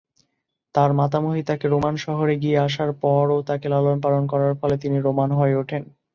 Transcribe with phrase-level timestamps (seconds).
[0.75, 5.29] তার মাতামহী তাকে রোমান শহরে নিয়ে আসার পর ও তাকে লালন-পালন করার ফলে তিনি রোমান
[5.31, 5.83] হয়ে ওঠেন।